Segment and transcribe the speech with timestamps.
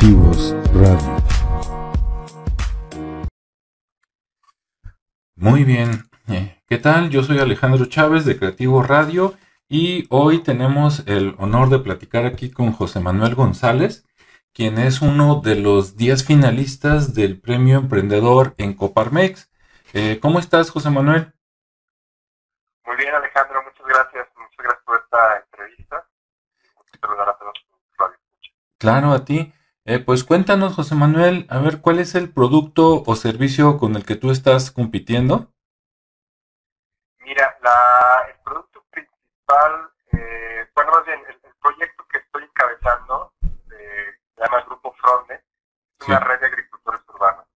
[0.00, 1.16] Creativos Radio.
[5.36, 7.10] Muy bien, eh, ¿qué tal?
[7.10, 9.34] Yo soy Alejandro Chávez de Creativo Radio
[9.68, 14.06] y hoy tenemos el honor de platicar aquí con José Manuel González,
[14.54, 19.50] quien es uno de los 10 finalistas del Premio Emprendedor en Coparmex.
[19.92, 21.34] Eh, ¿Cómo estás, José Manuel?
[22.86, 24.28] Muy bien, Alejandro, muchas gracias.
[24.34, 26.06] Muchas gracias por esta entrevista.
[27.02, 27.52] Saludar a todos.
[28.78, 29.52] Claro, a ti.
[29.90, 34.06] Eh, pues cuéntanos, José Manuel, a ver, ¿cuál es el producto o servicio con el
[34.06, 35.48] que tú estás compitiendo?
[37.18, 43.32] Mira, la, el producto principal, eh, bueno, más bien, el, el, proyecto que estoy encabezando
[43.42, 46.12] eh, se llama Grupo Fronde, es Sí.
[46.12, 47.46] una red de agricultores urbanos.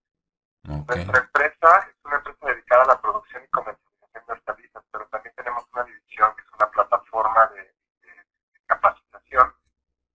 [0.63, 5.33] Nuestra empresa es una empresa dedicada a la producción y comercialización de hortalizas, pero también
[5.37, 9.53] tenemos una división que es una plataforma de, de- de capacitación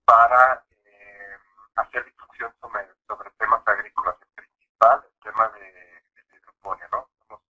[0.05, 1.37] para eh,
[1.77, 7.09] hacer difusión sobre, sobre temas agrícolas, en principal el tema de, de hidroponía, ¿no?
[7.27, 7.43] Somos,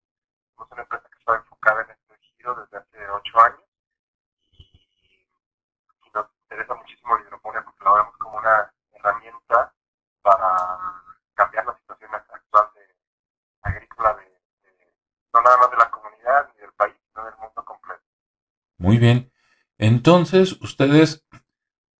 [0.55, 3.65] somos una empresa que está enfocada en este giro desde hace ocho años
[4.53, 6.27] y, y nos
[6.71, 9.73] interesa muchísimo la hidroponía porque la vemos como una herramienta
[10.23, 10.79] para
[11.35, 12.81] cambiar la situación actual de,
[13.63, 14.95] agrícola de, de-
[15.35, 18.03] no nada más de la comunidad ni del país, sino del mundo completo.
[18.79, 19.33] Muy bien.
[19.79, 21.27] Entonces, ustedes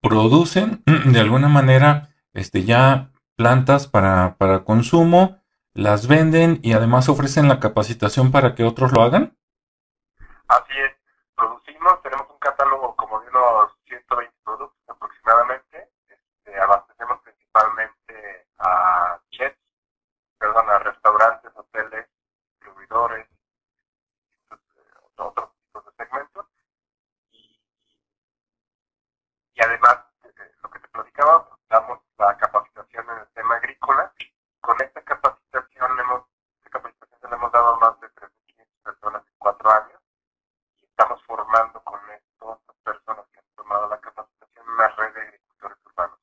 [0.01, 5.41] producen de alguna manera este, ya plantas para, para consumo,
[5.73, 9.37] las venden y además ofrecen la capacitación para que otros lo hagan.
[10.47, 10.91] Así es,
[11.35, 19.57] producimos, tenemos un catálogo como de unos 120 productos aproximadamente, este, abastecemos principalmente a chefs,
[20.71, 22.07] perdón, a restaurantes, hoteles,
[22.59, 23.27] distribuidores,
[24.51, 24.55] eh,
[25.17, 26.45] otros tipos de segmentos.
[27.31, 27.59] Y,
[29.55, 34.13] y además, eh, lo que te platicaba, pues, damos la capacitación en el tema agrícola.
[34.61, 36.23] Con esta capacitación, le hemos,
[36.57, 40.01] esta capacitación se la hemos dado a más de 3.500 personas en cuatro años
[40.77, 45.21] y estamos formando con esto estas personas que han tomado la capacitación una red de
[45.21, 46.19] agricultores urbanos.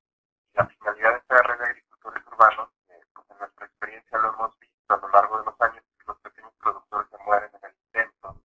[0.55, 4.35] Y la finalidad de esta red de agricultores urbanos, eh, pues en nuestra experiencia lo
[4.35, 7.71] hemos visto a lo largo de los años, que los pequeños productores se mueren en
[7.71, 8.37] el intento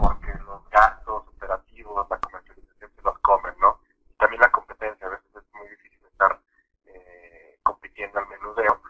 [0.00, 3.80] porque los gastos operativos, la comercialización se los comen, ¿no?
[4.08, 6.38] Y también la competencia, a veces es muy difícil estar
[6.86, 8.80] eh, compitiendo al menudeo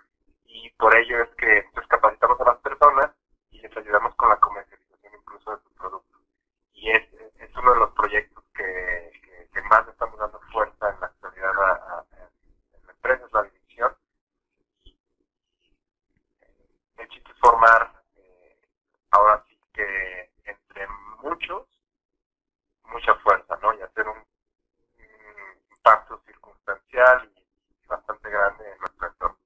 [0.47, 3.11] y por ello es que entonces capacitamos a las personas
[3.51, 6.21] y les ayudamos con la comercialización incluso de sus productos
[6.73, 7.03] y es,
[7.39, 11.07] es uno de los proyectos que, que, que más le estamos dando fuerza en la
[11.07, 12.05] actualidad a, a-
[12.75, 13.97] en la empresa, es la división.
[14.85, 14.99] Y,
[16.41, 16.47] eh,
[16.99, 18.59] el chiste es formar, eh,
[19.11, 20.87] ahora sí que entre
[21.23, 21.67] muchos,
[22.85, 23.75] mucha fuerza, ¿no?
[23.75, 27.41] Y hacer un, un impacto circunstancial y,
[27.83, 29.39] y bastante grande en nuestro entorno.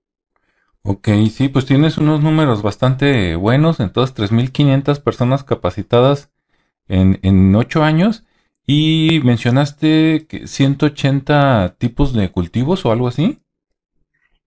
[1.09, 6.31] Ok, sí, pues tienes unos números bastante buenos, entonces 3.500 personas capacitadas
[6.87, 8.27] en, en 8 años
[8.67, 13.43] y mencionaste que 180 tipos de cultivos o algo así.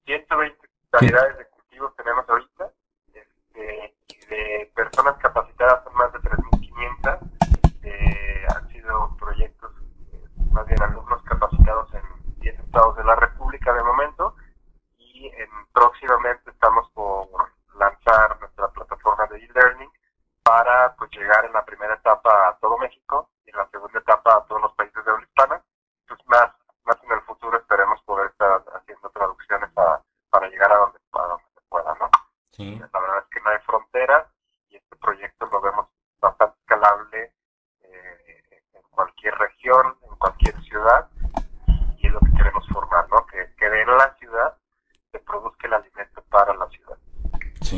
[0.06, 0.56] 120
[0.92, 2.72] variedades de cultivos tenemos ahorita
[3.12, 7.20] este, y de personas capacitadas son más de 3.500.
[7.82, 9.72] Eh, han sido proyectos,
[10.14, 14.36] eh, más bien alumnos capacitados en 10 estados de la República de momento
[15.28, 17.28] en, próximamente estamos por
[17.76, 19.90] lanzar nuestra plataforma de e-learning
[20.44, 24.36] para pues llegar en la primera etapa a todo México y en la segunda etapa
[24.36, 25.62] a todos los países de habla hispana.
[26.08, 26.52] Pues más,
[26.86, 31.22] más en el futuro esperemos poder estar haciendo traducciones a- para llegar a donde, a
[31.22, 32.10] donde se pueda, ¿no?
[32.52, 32.80] Sí.
[32.92, 34.28] La verdad es que no hay fronteras
[34.70, 35.88] y este proyecto lo vemos
[36.20, 37.34] bastante escalable
[37.84, 41.08] eh, en cualquier región, en cualquier ciudad
[41.98, 43.26] y es lo que queremos formar, ¿no?
[43.28, 44.58] Que, que en la ciudad
[45.12, 46.98] se produzca el alimento para la ciudad.
[47.62, 47.78] Sí.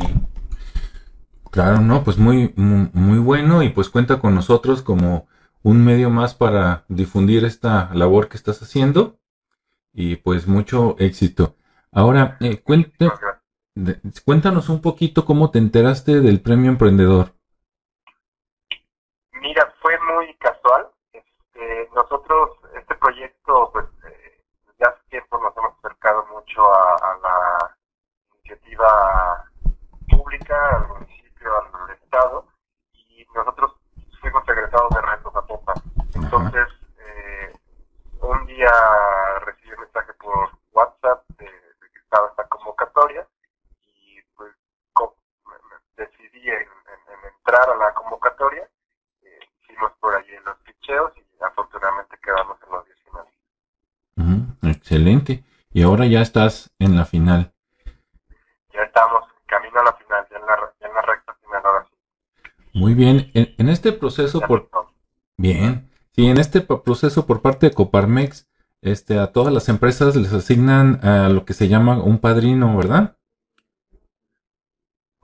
[1.50, 5.26] Claro, no, pues muy, muy, muy bueno y pues cuenta con nosotros como
[5.64, 9.18] un medio más para difundir esta labor que estás haciendo
[9.92, 11.56] y pues mucho éxito.
[11.90, 13.10] Ahora, eh, cuente-
[14.24, 17.34] cuéntanos un poquito cómo te enteraste del premio emprendedor.
[19.32, 20.86] Mira, fue muy casual.
[21.12, 24.40] Este, nosotros, este proyecto, pues, eh,
[24.78, 27.76] ya hace tiempo nos hemos acercado mucho a, la
[28.36, 29.50] iniciativa
[30.08, 30.88] pública, al
[32.92, 33.72] y nosotros
[34.20, 35.76] fuimos egresados de Reto Zapopan.
[36.14, 36.68] Entonces,
[36.98, 37.52] eh,
[38.20, 38.70] un día
[39.44, 43.26] recibí un mensaje por WhatsApp de, de que estaba esta convocatoria
[43.82, 44.52] y pues
[45.96, 48.68] decidí en, en- en entrar a la convocatoria.
[49.22, 53.34] Eh, hicimos por allí los ficheos y afortunadamente quedamos en los 10 finales.
[54.16, 55.44] Ujú, excelente.
[55.72, 57.52] y ahora ya estás en la final.
[58.72, 61.84] Ya estamos camino a la final, ya en la, ya en la recta final ahora
[61.84, 61.94] sí.
[62.84, 64.68] Muy bien, en, en este proceso por...
[65.38, 68.46] Bien, sí, en este proceso por parte de Coparmex,
[68.82, 73.16] este, a todas las empresas les asignan a lo que se llama un padrino, ¿verdad?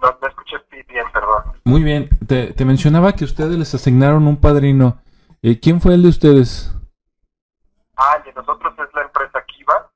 [0.01, 0.57] No, no escuché
[0.89, 1.53] bien, perdón.
[1.65, 5.03] Muy bien, te, te mencionaba que ustedes les asignaron un padrino.
[5.43, 6.75] Eh, ¿Quién fue el de ustedes?
[7.95, 9.91] Ah, de nosotros es la empresa Kiva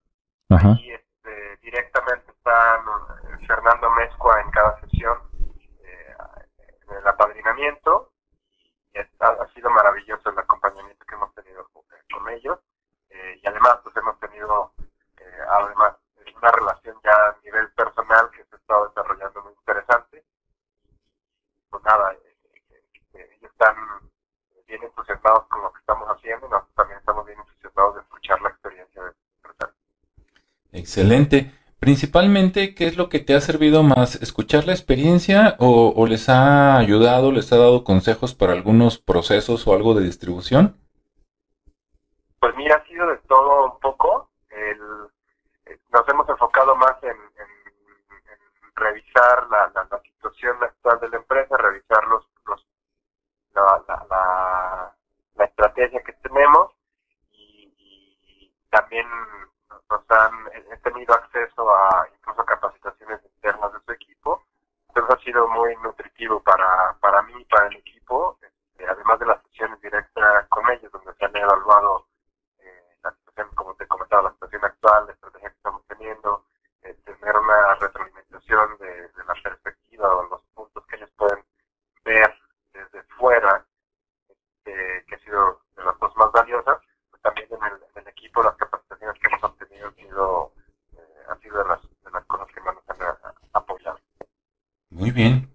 [0.51, 0.77] Ajá.
[0.83, 2.53] y este, directamente está
[3.33, 5.17] eh, Fernando Mezcua en cada sesión
[5.83, 6.15] eh,
[6.91, 8.13] en el apadrinamiento
[8.93, 11.83] y está- ha sido maravilloso el acompañamiento que hemos tenido con,
[12.13, 12.59] con ellos
[13.09, 14.73] eh, y además pues hemos tenido
[15.19, 15.95] eh, además
[16.37, 20.23] una relación ya a nivel personal que se ha estado desarrollando muy interesante
[21.71, 22.37] pues nada eh,
[22.71, 22.83] eh,
[23.15, 23.75] eh, ellos están
[24.69, 28.41] bien entusiasmados con lo que estamos haciendo y nosotros también estamos bien entusiasmados de escuchar
[28.43, 29.77] la experiencia de los empresarios.
[30.97, 31.51] Excelente.
[31.81, 34.15] Principalmente, ¿qué es lo que te ha servido más?
[34.23, 39.75] ¿Escuchar la experiencia o, les ha ayudado, les ha dado consejos para algunos procesos o
[39.75, 40.77] algo de distribución?
[42.39, 44.31] Pues mira, ha sido de todo un poco.
[44.51, 44.79] El,
[45.67, 47.17] eh, nos hemos enfocado más en,
[48.77, 52.67] revisar la, la- la situación actual de la empresa, revisar los, los-
[53.53, 54.07] la, la-
[55.37, 56.71] la- estrategia que tenemos
[57.33, 59.07] y también
[59.91, 64.43] nos han he he tenido acceso a incluso capacitaciones internas de su equipo.
[64.89, 69.27] Entonces ha sido muy nutritivo para, para mí y para el equipo, este, además de
[69.27, 72.07] las sesiones directas con ellos, donde se han evaluado
[72.61, 76.45] eh, la situación, como te comentaba, la situación actual, la estrategia que estamos teniendo,
[76.83, 81.45] eh, tener una retroalimentación de, de la perspectiva o los puntos que ellos pueden
[82.05, 82.39] ver
[82.73, 83.65] desde fuera,
[84.29, 86.79] este, que ha sido de las cosas más valiosas,
[87.11, 90.53] pues también en el, en el equipo las capacitaciones que hemos obtenido han sido,
[90.97, 93.99] eh, han sido de, las, de las cosas que más nos han a- apoyado.
[94.91, 95.51] Muy bien.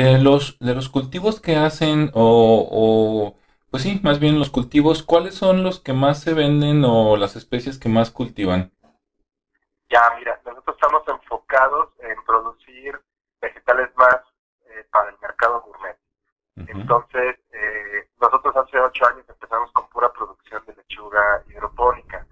[0.00, 3.36] De los, de los cultivos que hacen, o, o,
[3.70, 7.36] pues sí, más bien los cultivos, ¿cuáles son los que más se venden o las
[7.36, 8.72] especies que más cultivan?
[9.90, 12.98] Ya, mira, nosotros estamos enfocados en producir
[13.42, 14.16] vegetales más
[14.70, 15.98] eh, para el mercado gourmet.
[16.56, 22.26] Entonces, eh, nosotros hace ocho años empezamos con pura producción de lechuga hidropónica.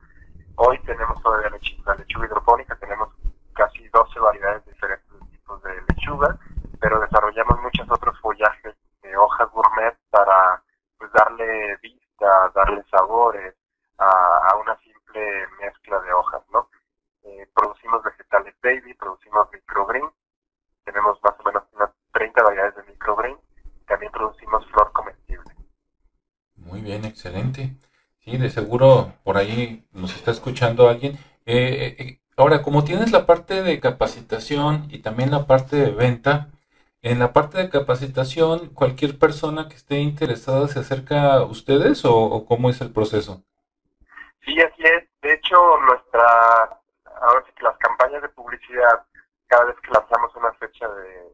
[0.57, 3.11] Hoy tenemos todavía lechuga, lechuga hidropónica, tenemos
[3.53, 6.39] casi 12 variedades diferentes de tipos de lechuga,
[6.81, 10.63] pero desarrollamos muchos otros follajes de hoja gourmet para
[10.97, 13.55] pues darle vista, darle sabores
[13.99, 16.69] a, a una simple mezcla de hojas, ¿no?
[17.25, 20.09] Eh, producimos vegetales baby, producimos microgreen,
[20.85, 23.39] tenemos más o menos unas 30 variedades de microgreen,
[23.87, 25.55] también producimos flor comestible.
[26.57, 27.77] Muy bien, excelente.
[28.21, 30.15] Sí, de seguro por ahí nos
[30.69, 31.19] escuchando alguien.
[31.47, 36.49] Eh, eh, ahora, como tienes la parte de capacitación y también la parte de venta,
[37.03, 42.15] en la parte de capacitación, cualquier persona que esté interesada se acerca a ustedes o,
[42.15, 43.43] o cómo es el proceso?
[44.45, 45.05] Sí, así es.
[45.23, 45.57] De hecho,
[45.87, 46.81] nuestra,
[47.23, 49.05] ahora sí que las campañas de publicidad,
[49.47, 51.29] cada vez que lanzamos una fecha de,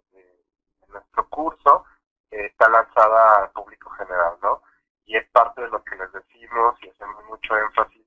[0.88, 1.84] nuestro curso,
[2.30, 4.62] eh, está lanzada al público general, ¿no?
[5.06, 8.03] Y es parte de lo que les decimos y hacemos mucho énfasis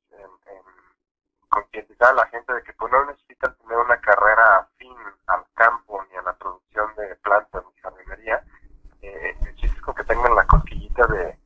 [1.62, 4.96] concientizar a la gente de que pues, no necesitan tener una carrera afín
[5.28, 8.44] al campo ni a la producción de plantas ni jardinería.
[9.02, 11.40] Eh, el chiste es con que tengan la cosquillita de,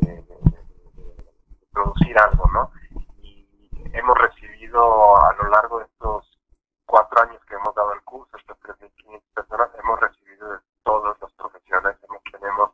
[0.00, 2.70] de- de- de- de producir algo, ¿no?
[3.22, 3.46] y
[3.92, 6.38] hemos recibido a lo largo de estos
[6.86, 11.32] cuatro años que hemos dado el curso, estas 3.500 personas, hemos recibido de todas las
[11.34, 12.70] profesiones, hemos, tenemos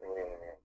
[0.00, 0.58] eh,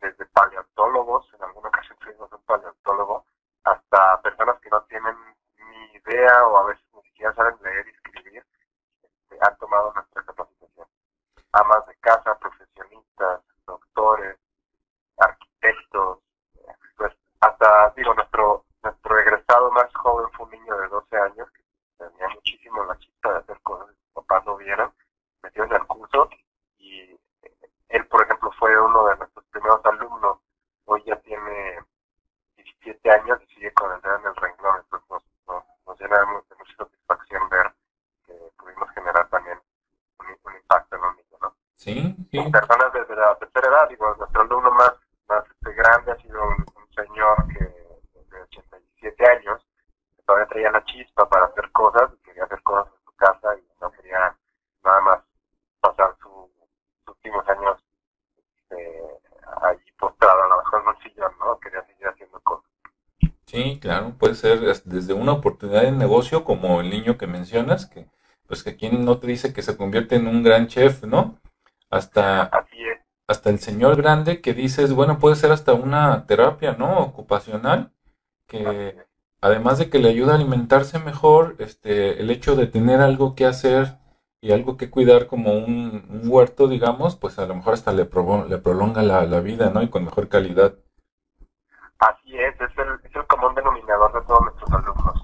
[0.00, 3.24] desde paleontólogos, en alguna ocasión tuvimos un paleontólogo,
[3.64, 5.16] hasta personas que no tienen
[5.58, 8.44] ni idea o a veces ni siquiera saben leer y escribir,
[9.02, 10.86] este, han tomado nuestra capacitación.
[11.52, 14.38] Amas de casa, profesionistas, doctores,
[15.18, 16.18] arquitectos,
[16.56, 21.50] eh, pues hasta, digo, nuestro, nuestro egresado más joven fue un niño de 12 años
[21.50, 21.62] que
[21.98, 24.12] tenía muchísimo la chispa de hacer cosas que sus
[24.66, 24.92] papás no vieron,
[25.42, 26.28] metió en el curso
[26.78, 27.00] y
[27.42, 27.52] eh,
[27.88, 30.38] él, por ejemplo, fue uno de nuestros primeros alumnos,
[30.86, 31.78] hoy ya tiene
[32.56, 36.18] 17 años y sigue con el dedo en el renglón, entonces nos, nos, nos llena
[36.20, 37.72] de, mu- de mucha satisfacción ver
[38.26, 39.60] que pudimos generar también
[40.20, 41.54] un, un impacto en los niños, ¿no?
[41.76, 42.50] Sí, sí.
[42.50, 44.92] personas desde la tercera edad, digo, nuestro alumno más,
[45.28, 49.64] más este, grande ha sido un, un señor que de 87 años,
[50.16, 53.56] que todavía traía la chispa para hacer cosas y quería hacer cosas en su casa
[53.56, 54.34] y no quería
[54.82, 55.20] nada más
[55.80, 56.50] pasar su-
[57.04, 57.78] sus últimos años
[58.70, 59.18] eh,
[59.62, 61.58] allí postrado a lo mejor en un sillón, ¿no?
[61.60, 62.70] Quería seguir haciendo cosas.
[63.56, 68.06] Sí, claro, puede ser desde una oportunidad de negocio como el niño que mencionas, que
[68.46, 71.40] pues que quien no te dice que se convierte en un gran chef, ¿no?
[71.88, 72.50] Hasta,
[73.26, 77.00] hasta el señor grande que dices, bueno, puede ser hasta una terapia, ¿no?
[77.00, 77.92] Ocupacional,
[78.46, 78.94] que
[79.40, 83.46] además de que le ayuda a alimentarse mejor, este, el hecho de tener algo que
[83.46, 83.96] hacer
[84.42, 88.58] y algo que cuidar como un, huerto, digamos, pues a lo mejor hasta le, le
[88.58, 89.82] prolonga la, la, vida, ¿no?
[89.82, 90.74] Y con mejor calidad.
[91.98, 95.22] Así es, es el, es el común denominador de todos nuestros alumnos.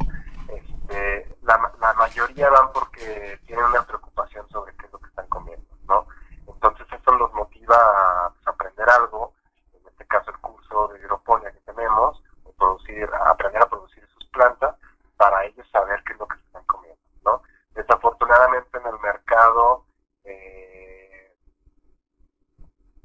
[0.48, 5.28] Este, la, la mayoría van porque tienen una preocupación sobre qué es lo que están
[5.28, 6.06] comiendo, ¿no?
[6.46, 9.34] Entonces eso los motiva a pues, aprender algo,
[9.74, 12.22] en este caso el curso de hidroponía que tenemos,
[12.62, 14.76] producir, aprender a producir sus plantas
[15.16, 17.42] para ellos saber qué es lo que están comiendo, ¿no?
[17.74, 19.84] Desafortunadamente en el mercado
[20.24, 21.36] eh,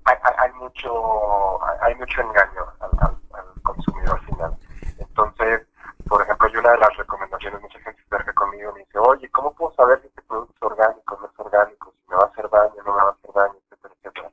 [0.05, 4.57] hay, hay, mucho hay mucho engaño al, al, consumidor final.
[4.99, 5.67] Entonces,
[6.07, 8.99] por ejemplo, hay una de las recomendaciones, mucha gente se acerca conmigo y me dice,
[8.99, 12.23] oye, ¿cómo puedo saber si este producto es orgánico, no es orgánico, si me va
[12.23, 14.31] a hacer daño, no me va a hacer daño, etcétera, etcétera?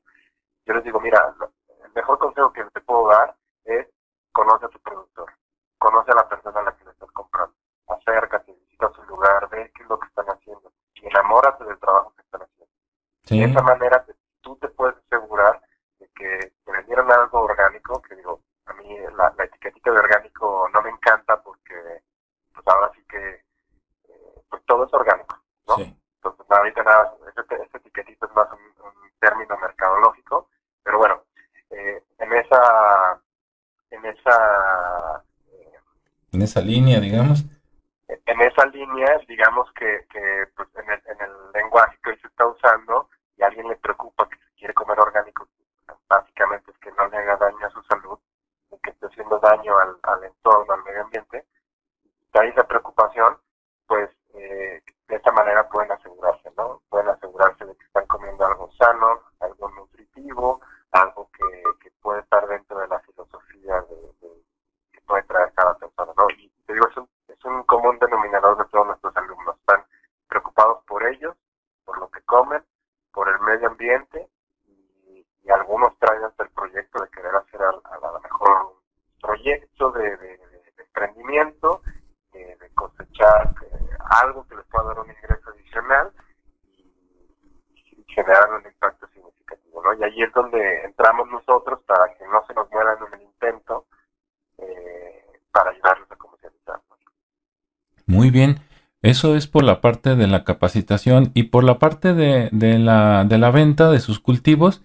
[0.67, 1.35] Yo les digo, mira,
[1.85, 3.35] el mejor consejo que te puedo dar
[3.65, 3.87] es
[4.33, 5.33] conoce a tu productor,
[5.79, 7.55] conoce a la persona a la que le estás comprando,
[7.89, 12.13] acércate, visita su lugar, ve qué es lo que están haciendo y enamórate del trabajo
[12.15, 12.73] que están haciendo.
[13.31, 15.61] De esa manera te puedes asegurar
[15.99, 20.69] de que te vendieron algo orgánico, que digo, a mí la, la etiquetita de orgánico
[20.73, 22.03] no me encanta porque
[22.53, 23.43] pues ahora sí que
[24.09, 25.77] eh, pues todo es orgánico, ¿no?
[25.79, 28.75] Entonces ahorita nada, este, este, etiquetito es más un,
[29.21, 30.51] término mercadológico,
[30.83, 31.23] pero bueno,
[31.71, 33.19] eh, en esa
[33.91, 35.25] en esa
[36.33, 37.45] en esa línea, digamos.
[38.09, 42.29] En esa línea, digamos que, que pues en, el, en el lenguaje que hoy se
[42.29, 45.49] está usando y a alguien le preocupa que se quiere comer orgánico,
[46.09, 48.19] básicamente es que no le haga daño a su salud,
[48.71, 51.47] ni que esté haciendo daño al, entorno, al medio ambiente.
[52.33, 53.39] De ahí la preocupación,
[53.87, 56.83] pues eh, de esta manera pueden asegurarse, ¿no?
[56.89, 60.61] Pueden asegurarse de que están comiendo algo sano, algo nutritivo,
[60.93, 64.15] algo que, que puede estar dentro de la filosofía de,
[65.07, 66.27] traer cada persona, ¿no?
[66.39, 69.57] Y te digo, es un, es un común denominador de todos nuestros alumnos.
[69.59, 69.85] Están
[70.29, 71.37] preocupados por ellos,
[71.85, 72.63] por lo que comen,
[73.13, 74.29] por el medio ambiente
[74.67, 78.75] y, y algunos traen hasta el proyecto de querer hacer a, a lo mejor
[79.21, 80.41] proyecto de, de
[80.79, 81.83] emprendimiento,
[82.33, 83.89] de, de cosechar eh,
[84.23, 86.13] algo que les pueda dar un ingreso adicional
[86.67, 86.83] y,
[87.93, 89.95] y generar un impacto significativo, ¿no?
[89.95, 93.87] Y ahí es donde entramos nosotros para que no se nos mueran en el intento
[94.59, 96.81] eh, para ayudarlos a comercializar.
[98.07, 98.57] Muy bien.
[99.15, 103.25] Eso es por la parte de la capacitación y por la parte de, de, la,
[103.25, 104.83] de la, venta de sus cultivos.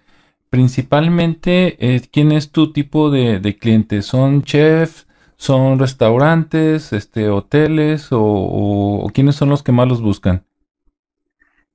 [0.51, 4.03] Principalmente, eh, ¿quién es tu tipo de, de cliente?
[4.03, 5.07] ¿Son chefs?
[5.35, 10.45] ¿Son restaurantes, este, hoteles o, quiénes son los que más los buscan?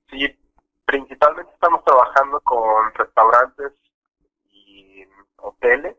[0.09, 0.25] Sí,
[0.85, 3.73] principalmente estamos trabajando con restaurantes
[4.53, 5.03] y
[5.35, 5.97] hoteles.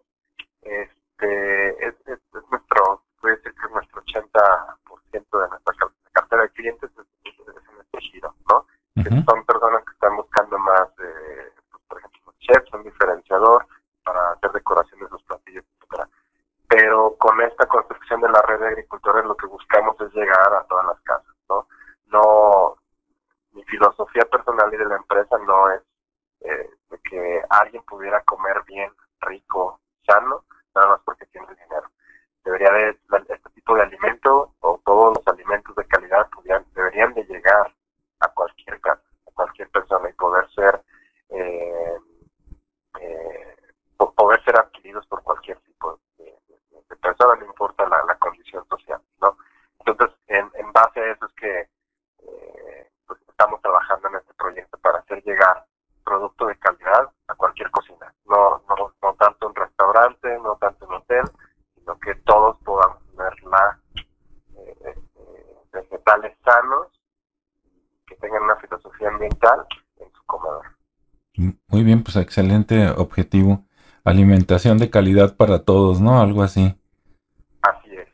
[0.62, 5.74] Este es, es, es nuestro, puede ser que es nuestro 80% de nuestra
[6.30, 8.66] de clientes es, es, en este giro, ¿no?
[8.96, 9.24] Uh -huh.
[9.24, 13.66] Son personas que están buscando más, eh, pues, por ejemplo, chefs, un diferenciador
[14.04, 16.08] para hacer decoración de sus platillos, etcétera
[16.68, 20.64] pero con esta construcción de la red de agricultores lo que buscamos es llegar a
[20.64, 21.66] todas las casas, ¿no?
[22.06, 22.76] No,
[23.52, 25.82] mi filosofía personal y de la empresa no es
[26.40, 31.88] eh, de que alguien pudiera comer bien, rico, sano, nada más porque tiene dinero.
[32.44, 37.24] Debería de, este tipo de alimento o todos los alimentos de calidad pudieran, deberían de
[37.24, 37.74] llegar
[38.20, 40.82] a cualquier casa, a cualquier persona y poder ser
[41.30, 41.96] eh,
[43.00, 43.56] eh,
[44.16, 46.34] poder ser adquiridos por cualquier tipo de,
[46.88, 49.36] de persona, no importa la, la, condición social, ¿no?
[49.84, 54.78] Entonces, en, en base a eso es que eh, pues estamos trabajando en este proyecto
[54.78, 55.64] para hacer llegar
[56.04, 60.92] producto de calidad a cualquier cocina, no, no, no tanto en restaurante, no tanto en
[60.94, 61.24] hotel,
[61.74, 63.78] sino que todos podamos tener la
[64.56, 66.86] eh, eh, vegetales sanos
[68.06, 69.66] que tengan una filosofía ambiental
[69.98, 70.64] en su comedor.
[71.68, 73.66] Muy bien, pues excelente objetivo
[74.04, 76.20] alimentación de calidad para todos, ¿no?
[76.20, 76.76] Algo así.
[77.60, 78.08] Así es.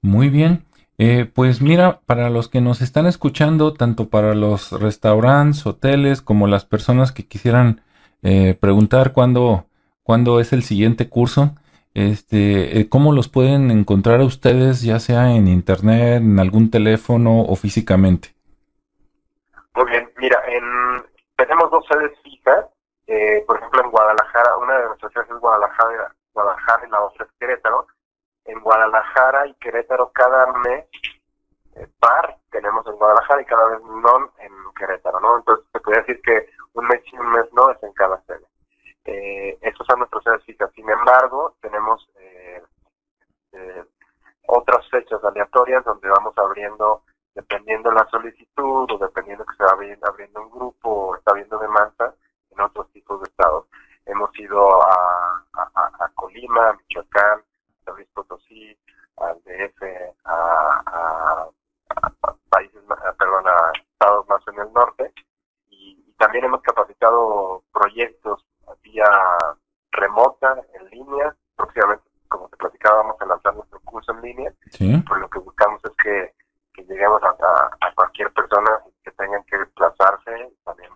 [0.00, 0.64] Muy bien.
[0.98, 6.46] Eh, pues mira, para los que nos están escuchando, tanto para los restaurantes, hoteles, como
[6.46, 7.82] las personas que quisieran
[8.22, 9.66] eh, preguntar cuándo,
[10.04, 11.56] cuándo es el siguiente curso,
[11.96, 17.56] este, eh, ¿cómo los pueden encontrar ustedes, ya sea en internet, en algún teléfono o
[17.56, 18.34] físicamente?
[19.74, 21.04] Muy bien, mira, en,
[21.36, 22.66] tenemos dos sedes fijas
[23.06, 27.24] eh, por ejemplo, en Guadalajara, una de nuestras sedes es Guadalajara, Guadalajara y la otra
[27.24, 27.86] es Querétaro.
[28.44, 30.86] en Guadalajara y Querétaro cada mes
[31.74, 35.38] eh, par tenemos en Guadalajara y cada vez no en Querétaro, ¿no?
[35.38, 38.46] Entonces se puede decir que un mes y un mes no es en cada sede.
[39.06, 40.70] Eh, estos son nuestros sedes fijas.
[40.74, 42.62] Sin embargo, tenemos eh,
[43.52, 43.84] eh,
[44.48, 47.02] otras fechas aleatorias donde vamos abriendo,
[47.34, 49.76] dependiendo la solicitud o dependiendo que se va
[50.08, 52.14] abriendo un grupo o está habiendo demanda
[52.50, 53.66] en otros tipos de estados.
[54.06, 57.42] Hemos ido a, a, Colima, a Michoacán,
[57.86, 58.76] a Luis Potosí,
[59.18, 59.82] al DF,
[60.24, 61.48] a,
[62.48, 62.82] países,
[63.18, 65.12] perdón, a estados más en el norte
[65.70, 68.42] y, también hemos capacitado proyectos
[68.82, 69.10] vía
[69.92, 75.02] remota, en línea, próximamente, como te platicaba, vamos a lanzar nuestro curso en línea, ¿Sí?
[75.06, 76.34] pues lo que buscamos es que,
[76.74, 77.28] que lleguemos a,
[77.80, 80.90] a, cualquier persona que tengan que desplazarse y también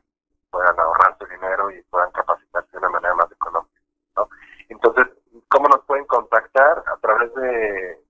[0.50, 3.81] puedan ahorrar su dinero y puedan capacitarse de una manera más económica.
[4.17, 4.28] ¿no?
[4.69, 5.07] Entonces,
[5.49, 6.83] ¿cómo nos pueden contactar?
[6.87, 8.05] A través de,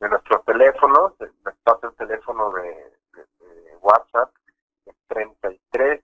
[0.00, 2.62] de nuestros teléfonos, les paso el teléfono de,
[3.14, 4.30] de, de WhatsApp,
[5.08, 6.02] 33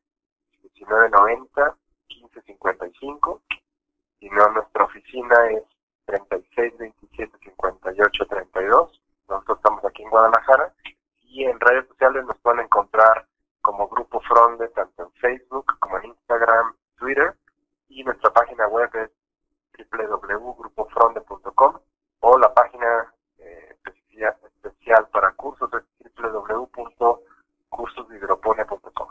[0.74, 1.76] 1990
[3.02, 3.42] 1555
[4.20, 5.64] y no nuestra oficina es
[6.06, 10.72] 36 27 58 32 nosotros estamos aquí en Guadalajara
[11.24, 13.26] y en redes sociales nos pueden encontrar
[13.60, 17.34] como Grupo Fronde tanto en Facebook como en Instagram, Twitter
[17.88, 19.10] y nuestra página web es
[19.90, 21.78] www.grupofronde.com
[22.20, 23.76] o la página eh,
[24.14, 25.82] especial para cursos es
[26.14, 29.08] www.cursosdihidroponía.com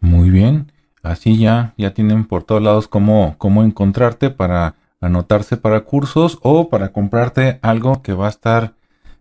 [0.00, 5.80] Muy bien, así ya, ya tienen por todos lados cómo, cómo encontrarte para anotarse para
[5.82, 8.74] cursos o para comprarte algo que va a estar,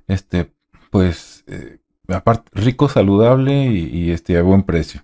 [0.08, 0.52] este,
[0.92, 1.80] pues, eh,
[2.14, 5.02] aparte, rico, saludable y, este, a buen precio.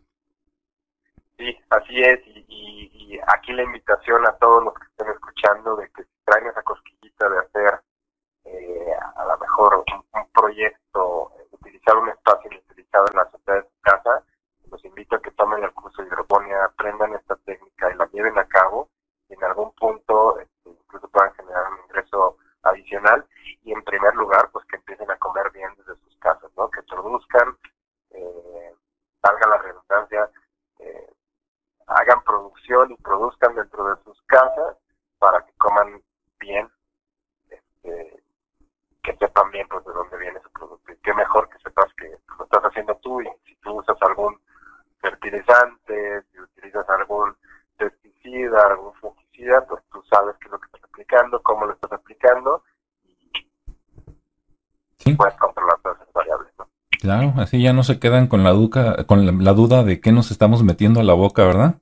[1.38, 2.20] Sí, así es.
[2.48, 7.30] Y, aquí la invitación a todos los que estén escuchando de que traen esa cosquillita
[7.30, 7.82] de hacer
[8.44, 13.82] eh, a lo mejor un, proyecto, utilizar un espacio inutilizado en la sociedad de su
[13.82, 14.24] casa,
[14.76, 18.38] los invito a que tomen el curso de hidroponía, aprendan esta técnica y la lleven
[18.38, 18.90] a cabo
[19.30, 23.26] y en algún punto este, incluso puedan generar un ingreso adicional
[23.64, 26.70] y en primer lugar pues que empiecen a comer bien desde sus casas, ¿no?
[26.70, 27.58] Que produzcan,
[28.12, 28.76] eh,
[29.22, 30.30] salga la redundancia,
[30.80, 31.14] eh,
[31.88, 34.76] hagan producción y produzcan dentro de sus casas
[35.20, 36.04] para que coman
[36.38, 36.70] bien,
[37.50, 38.24] este,
[39.04, 42.10] que sepan bien pues de dónde viene su producto y qué mejor que sepas que
[42.38, 44.38] lo estás haciendo tú y si tú usas algún
[45.06, 47.36] fertilizante, si utilizas algún
[47.78, 51.92] pesticida, algún fungicida, pues tú sabes qué es lo que estás aplicando, cómo lo estás
[51.92, 52.64] aplicando
[55.06, 56.52] y puedes controlar todas esas variables.
[56.58, 56.68] ¿no?
[57.00, 60.32] Claro, así ya no se quedan con la, duda, con la, duda de qué nos
[60.32, 61.76] estamos metiendo a la boca, ¿verdad?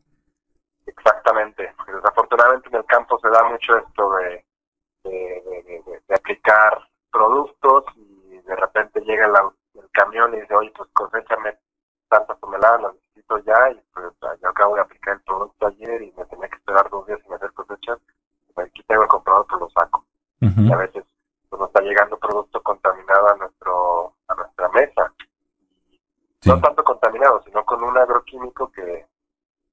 [0.86, 4.46] Exactamente, porque desafortunadamente en el campo se da mucho esto de,
[5.06, 6.78] de, aplicar
[7.12, 11.58] productos y de repente llega el camión y dice, oye, pues cosechame
[12.10, 12.94] tantas toneladas,
[13.46, 16.90] ya y pues yo acabo de aplicar el producto ayer y me tenía que esperar
[16.90, 18.00] dos días sin hacer cosechas,
[18.54, 19.70] pues aquí tengo el comprador, pues lo
[20.58, 21.04] Y a veces
[21.50, 25.13] pues, nos está llegando producto contaminado a nuestro a nuestra mesa.
[26.46, 29.06] No tanto contaminado, sino con un agroquímico que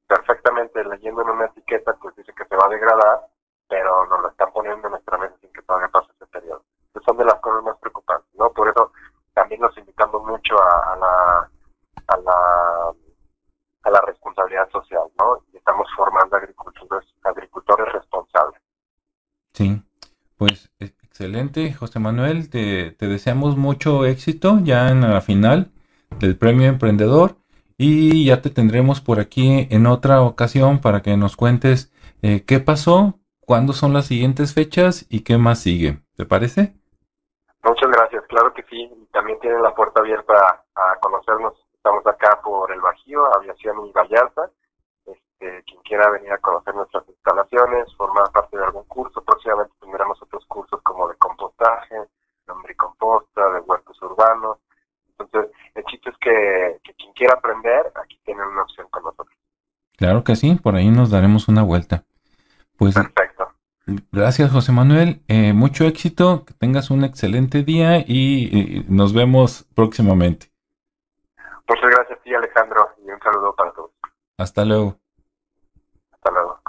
[0.07, 3.27] perfectamente leyendo en una etiqueta pues dice que se va a degradar,
[3.69, 6.63] pero nos lo están poniendo en nuestra mesa sin que todavía pase ese periodo.
[6.91, 8.53] Esas son de las cosas más preocupantes, ¿no?
[8.53, 8.93] Por eso
[9.35, 11.51] también nos invitamos mucho a la
[12.07, 12.93] a la
[13.83, 15.43] a la responsabilidad social, ¿no?
[15.53, 18.61] Y estamos formando agricultores responsables.
[19.53, 19.83] Sí,
[20.37, 20.71] pues
[21.79, 22.51] José Manuel.
[22.51, 25.71] Te, deseamos mucho éxito ya en la final
[26.19, 27.37] del Premio Emprendedor
[27.79, 32.61] y ya te tendremos por aquí en otra ocasión para que nos cuentes eh, qué
[32.61, 36.01] pasó, cuándo son las siguientes fechas y qué más sigue.
[36.15, 36.75] ¿Te parece?
[37.65, 38.91] Muchas gracias, claro que sí.
[39.13, 44.51] También tienen la puerta abierta a conocernos Estamos acá por el Bajío, Aviación y Vallarta.
[45.41, 50.45] Quien quiera venir a conocer nuestras instalaciones, formar parte de algún curso, próximamente tendremos otros
[50.45, 51.97] cursos como de compostaje,
[52.47, 54.59] lombricomposta, de huertos urbanos.
[55.09, 59.35] Entonces, el chiste es que, quien quiera aprender, aquí tienen una opción con nosotros.
[59.97, 62.05] Claro que sí, por ahí nos daremos una vuelta.
[62.77, 63.49] Pues, Perfecto.
[64.13, 65.23] Gracias, José Manuel.
[65.29, 70.51] Eh, mucho éxito, que tengas un excelente día y nos vemos próximamente.
[71.67, 73.91] Muchas gracias a ti, Alejandro, y un saludo para todos.
[74.37, 75.00] Hasta luego.
[76.23, 76.61] Hasta luego.